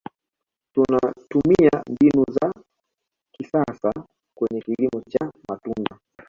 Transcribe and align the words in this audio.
tunatumia 0.73 1.71
mbinu 1.89 2.25
za 2.31 2.53
kisasa 3.31 3.91
kwenye 4.35 4.61
kilimo 4.61 5.01
cha 5.09 5.31
matunda 5.49 5.99